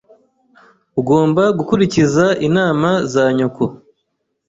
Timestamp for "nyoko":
3.35-3.63